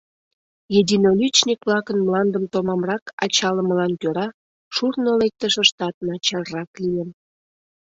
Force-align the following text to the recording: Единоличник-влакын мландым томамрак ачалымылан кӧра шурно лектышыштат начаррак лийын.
Единоличник-влакын 0.79 1.97
мландым 2.05 2.45
томамрак 2.53 3.03
ачалымылан 3.23 3.93
кӧра 4.01 4.27
шурно 4.75 5.11
лектышыштат 5.21 5.95
начаррак 6.07 6.69
лийын. 6.83 7.09